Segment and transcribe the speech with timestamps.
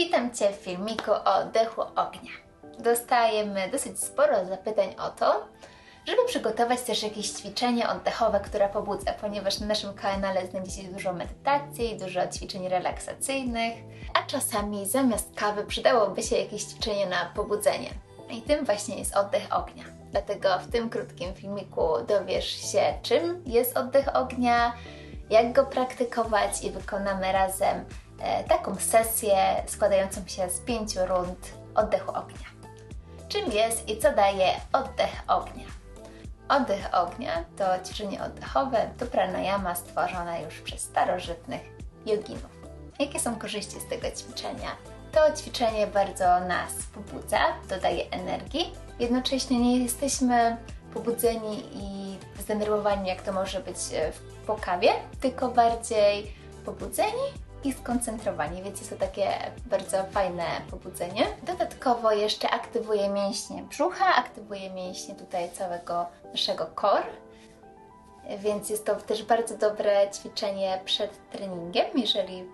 [0.00, 2.32] Witam Cię w filmiku o oddechu ognia.
[2.78, 5.44] Dostajemy dosyć sporo zapytań o to,
[6.06, 11.98] żeby przygotować też jakieś ćwiczenie oddechowe, które pobudza, ponieważ na naszym kanale znajdziecie dużo medytacji,
[11.98, 13.74] dużo ćwiczeń relaksacyjnych,
[14.14, 17.90] a czasami zamiast kawy przydałoby się jakieś ćwiczenie na pobudzenie.
[18.30, 19.84] I tym właśnie jest oddech ognia.
[20.10, 24.72] Dlatego w tym krótkim filmiku dowiesz się, czym jest oddech ognia,
[25.30, 27.84] jak go praktykować i wykonamy razem
[28.48, 29.36] taką sesję
[29.66, 32.46] składającą się z pięciu rund oddechu ognia.
[33.28, 35.66] Czym jest i co daje oddech ognia?
[36.48, 41.60] Oddech ognia to ćwiczenie oddechowe, to pranayama stworzona już przez starożytnych
[42.06, 42.60] joginów.
[42.98, 44.70] Jakie są korzyści z tego ćwiczenia?
[45.12, 48.72] To ćwiczenie bardzo nas pobudza, dodaje energii.
[48.98, 50.56] Jednocześnie nie jesteśmy
[50.94, 54.12] pobudzeni i zdenerwowani, jak to może być e,
[54.46, 56.34] po kawie, tylko bardziej
[56.64, 59.28] pobudzeni i skoncentrowani, więc jest to takie
[59.66, 61.26] bardzo fajne pobudzenie.
[61.42, 67.06] Dodatkowo jeszcze aktywuje mięśnie brzucha, aktywuje mięśnie tutaj całego naszego core,
[68.38, 72.44] więc jest to też bardzo dobre ćwiczenie przed treningiem, jeżeli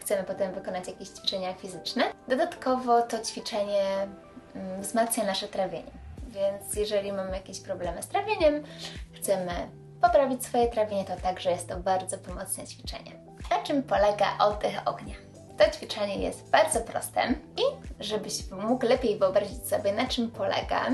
[0.00, 2.04] chcemy potem wykonać jakieś ćwiczenia fizyczne.
[2.28, 4.08] Dodatkowo to ćwiczenie
[4.54, 5.90] mm, wzmacnia nasze trawienie,
[6.28, 8.64] więc jeżeli mamy jakieś problemy z trawieniem,
[9.12, 13.12] chcemy poprawić swoje trawienie, to także jest to bardzo pomocne ćwiczenie.
[13.50, 15.14] Na czym polega oddech ognia?
[15.58, 17.62] To ćwiczenie jest bardzo proste i
[18.00, 20.86] żebyś mógł lepiej wyobrazić sobie na czym polega,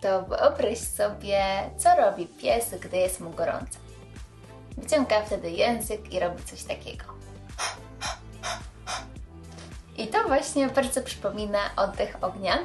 [0.00, 1.40] to wyobraź sobie,
[1.76, 3.78] co robi pies, gdy jest mu gorąco.
[4.78, 7.04] Wyciąga wtedy język i robi coś takiego.
[9.96, 12.58] I to właśnie bardzo przypomina oddech ognia,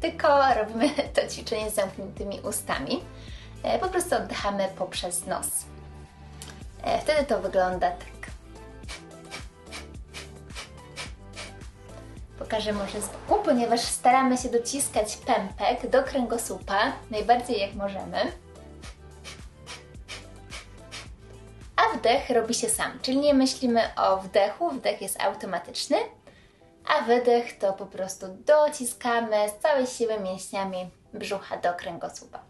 [0.00, 3.00] tylko robimy to ćwiczenie z zamkniętymi ustami.
[3.62, 5.46] E, po prostu oddychamy poprzez nos.
[6.82, 8.08] E, wtedy to wygląda tak.
[12.38, 18.32] Pokażę może z boku, ponieważ staramy się dociskać pępek do kręgosłupa najbardziej jak możemy.
[21.76, 25.96] A wdech robi się sam, czyli nie myślimy o wdechu, wdech jest automatyczny,
[26.88, 32.40] a wydech to po prostu dociskamy z całej siły mięśniami brzucha do kręgosłupa.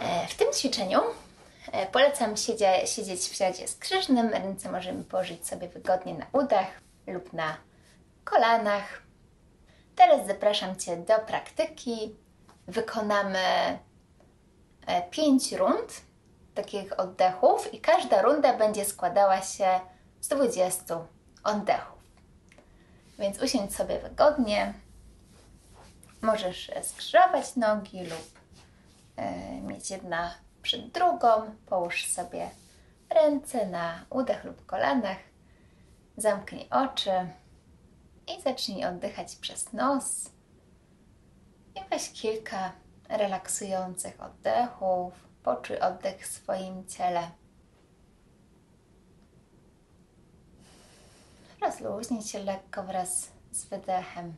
[0.00, 1.00] E, w tym ćwiczeniu
[1.72, 4.28] e, polecam siedzie, siedzieć w siadzie skrzyżnym.
[4.28, 6.66] Ręce możemy położyć sobie wygodnie na udach
[7.06, 7.56] lub na
[8.24, 9.02] kolanach.
[9.96, 12.16] Teraz zapraszam Cię do praktyki.
[12.68, 13.38] Wykonamy
[15.10, 16.00] 5 e, rund
[16.54, 19.80] takich oddechów i każda runda będzie składała się
[20.20, 21.06] z 20
[21.44, 21.98] oddechów.
[23.18, 24.74] Więc usiądź sobie wygodnie.
[26.20, 28.42] Możesz skrzyżować nogi lub
[29.16, 31.56] E, mieć jedna przed drugą.
[31.66, 32.50] Połóż sobie
[33.10, 35.18] ręce na udach lub kolanach.
[36.16, 37.10] Zamknij oczy
[38.28, 40.30] i zacznij oddychać przez nos.
[41.74, 42.72] I weź kilka
[43.08, 45.12] relaksujących oddechów.
[45.42, 47.30] Poczuj oddech w swoim ciele.
[51.60, 54.34] Rozluźnij się lekko wraz z wydechem.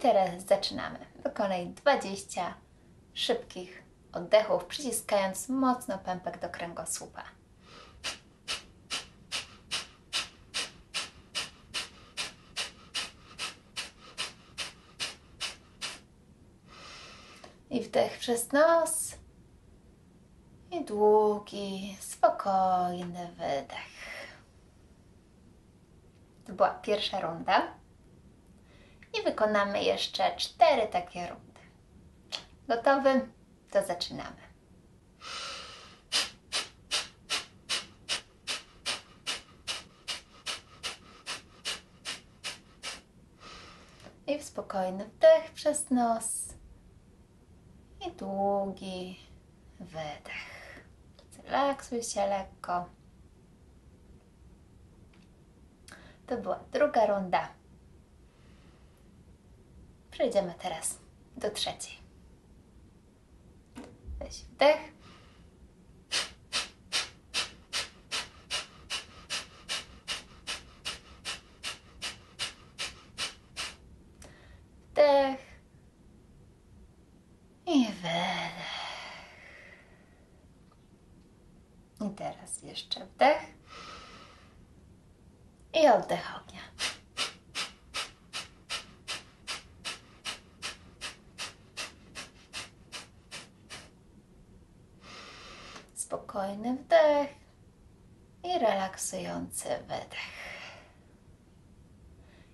[0.00, 0.98] Teraz zaczynamy.
[1.24, 2.54] Wykonaj 20
[3.14, 7.22] szybkich oddechów, przyciskając mocno pępek do kręgosłupa.
[17.70, 19.14] I wdech przez nos.
[20.70, 24.30] I długi, spokojny wydech.
[26.46, 27.79] To była pierwsza runda
[29.18, 31.60] i wykonamy jeszcze cztery takie rundy.
[32.68, 33.28] Gotowy?
[33.70, 34.50] To zaczynamy.
[44.26, 46.54] I w spokojny wdech przez nos
[48.06, 49.20] i długi
[49.80, 50.84] wydech.
[51.30, 52.88] Zrelaksuj się lekko.
[56.26, 57.59] To była druga runda.
[60.20, 60.98] Przejdziemy teraz
[61.36, 61.96] do trzeciej.
[64.18, 64.78] Weź wdech.
[74.90, 75.40] Wdech.
[77.66, 78.60] I wydech.
[82.00, 83.42] I teraz jeszcze wdech.
[85.74, 86.60] I oddech ognia.
[96.10, 97.34] Spokojny wdech
[98.44, 100.30] i relaksujący wydech.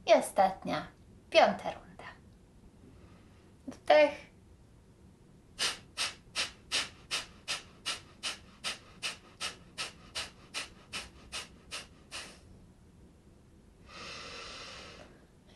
[0.06, 0.86] I ostatnia,
[1.30, 2.04] piąta runda.
[3.66, 4.12] Wdech.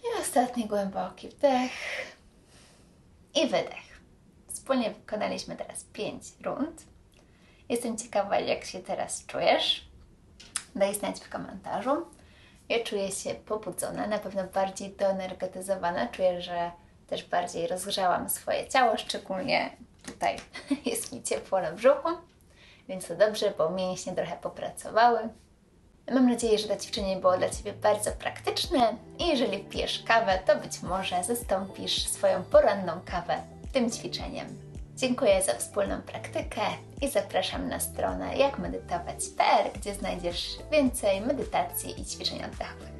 [0.02, 1.72] I ostatni głęboki wdech
[3.34, 4.00] i wydech.
[4.48, 6.90] Wspólnie wykonaliśmy teraz pięć rund.
[7.70, 9.84] Jestem ciekawa, jak się teraz czujesz.
[10.74, 12.06] Daj znać w komentarzu.
[12.68, 16.08] Ja czuję się pobudzona, na pewno bardziej doenergetyzowana.
[16.08, 16.70] Czuję, że
[17.06, 19.70] też bardziej rozgrzałam swoje ciało, szczególnie
[20.06, 20.36] tutaj
[20.86, 22.08] jest mi ciepło na brzuchu,
[22.88, 25.28] więc to dobrze, bo mięśnie trochę popracowały.
[26.10, 30.56] Mam nadzieję, że to ćwiczenie było dla Ciebie bardzo praktyczne i jeżeli pijesz kawę, to
[30.56, 33.42] być może zastąpisz swoją poranną kawę
[33.72, 34.69] tym ćwiczeniem.
[35.00, 36.60] Dziękuję za wspólną praktykę
[37.02, 42.99] i zapraszam na stronę jakmedytować.pl, gdzie znajdziesz więcej medytacji i ćwiczeń oddechowych.